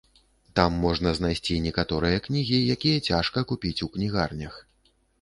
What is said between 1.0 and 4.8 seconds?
знайсці некаторыя кнігі, якія цяжка купіць у кнігарнях.